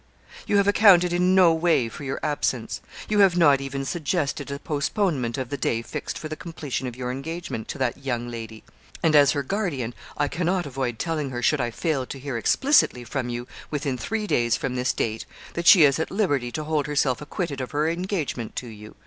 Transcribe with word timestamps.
You 0.47 0.57
have 0.57 0.67
accounted 0.67 1.13
in 1.13 1.35
no 1.35 1.53
way 1.53 1.87
for 1.87 2.03
your 2.03 2.19
absence. 2.23 2.81
You 3.07 3.19
have 3.19 3.37
not 3.37 3.61
even 3.61 3.85
suggested 3.85 4.49
a 4.49 4.57
postponement 4.57 5.37
of 5.37 5.49
the 5.49 5.57
day 5.57 5.83
fixed 5.83 6.17
for 6.17 6.27
the 6.27 6.35
completion 6.35 6.87
of 6.87 6.95
your 6.95 7.11
engagement 7.11 7.67
to 7.67 7.77
that 7.77 7.99
young 8.03 8.27
lady; 8.27 8.63
and, 9.03 9.15
as 9.15 9.33
her 9.33 9.43
guardian, 9.43 9.93
I 10.17 10.27
cannot 10.27 10.65
avoid 10.65 10.97
telling 10.97 11.29
her, 11.29 11.43
should 11.43 11.61
I 11.61 11.69
fail 11.69 12.07
to 12.07 12.17
hear 12.17 12.35
explicitly 12.35 13.03
from 13.03 13.29
you 13.29 13.47
within 13.69 13.95
three 13.95 14.25
days 14.25 14.57
from 14.57 14.73
this 14.75 14.91
date, 14.91 15.27
that 15.53 15.67
she 15.67 15.83
is 15.83 15.99
at 15.99 16.09
liberty 16.09 16.51
to 16.53 16.63
hold 16.63 16.87
herself 16.87 17.21
acquitted 17.21 17.61
of 17.61 17.69
her 17.69 17.87
engagement 17.87 18.55
to 18.55 18.67
you. 18.69 18.95